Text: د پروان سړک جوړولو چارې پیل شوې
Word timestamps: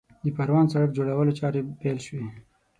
د 0.23 0.25
پروان 0.37 0.65
سړک 0.73 0.89
جوړولو 0.97 1.37
چارې 1.39 1.59
پیل 1.81 1.97
شوې 2.05 2.25